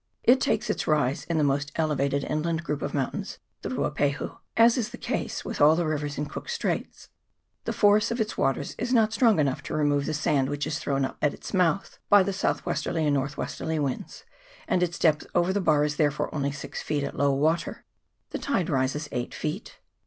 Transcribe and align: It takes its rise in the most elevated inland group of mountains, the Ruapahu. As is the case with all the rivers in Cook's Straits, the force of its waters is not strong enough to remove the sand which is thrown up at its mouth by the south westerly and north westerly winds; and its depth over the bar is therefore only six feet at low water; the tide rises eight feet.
It 0.23 0.41
takes 0.41 0.67
its 0.71 0.87
rise 0.87 1.25
in 1.25 1.37
the 1.37 1.43
most 1.43 1.71
elevated 1.75 2.23
inland 2.23 2.63
group 2.63 2.81
of 2.81 2.95
mountains, 2.95 3.37
the 3.61 3.69
Ruapahu. 3.69 4.35
As 4.57 4.75
is 4.75 4.89
the 4.89 4.97
case 4.97 5.45
with 5.45 5.61
all 5.61 5.75
the 5.75 5.85
rivers 5.85 6.17
in 6.17 6.25
Cook's 6.25 6.53
Straits, 6.53 7.09
the 7.65 7.71
force 7.71 8.09
of 8.09 8.19
its 8.19 8.35
waters 8.35 8.73
is 8.79 8.91
not 8.91 9.13
strong 9.13 9.39
enough 9.39 9.61
to 9.61 9.75
remove 9.75 10.07
the 10.07 10.15
sand 10.15 10.49
which 10.49 10.65
is 10.65 10.79
thrown 10.79 11.05
up 11.05 11.17
at 11.21 11.35
its 11.35 11.53
mouth 11.53 11.99
by 12.09 12.23
the 12.23 12.33
south 12.33 12.65
westerly 12.65 13.05
and 13.05 13.13
north 13.13 13.37
westerly 13.37 13.77
winds; 13.77 14.23
and 14.67 14.81
its 14.81 14.97
depth 14.97 15.27
over 15.35 15.53
the 15.53 15.61
bar 15.61 15.83
is 15.85 15.97
therefore 15.97 16.33
only 16.33 16.51
six 16.51 16.81
feet 16.81 17.03
at 17.03 17.15
low 17.15 17.31
water; 17.31 17.85
the 18.31 18.39
tide 18.39 18.71
rises 18.71 19.07
eight 19.11 19.35
feet. 19.35 19.77